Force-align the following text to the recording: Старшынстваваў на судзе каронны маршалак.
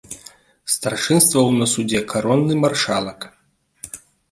Старшынстваваў 0.75 1.51
на 1.59 1.67
судзе 1.75 2.03
каронны 2.15 2.59
маршалак. 2.65 3.31